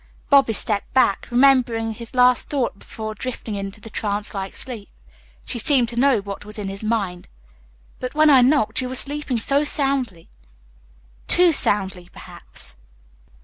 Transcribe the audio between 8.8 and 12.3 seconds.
you were sleeping so soundly." "Too soundly,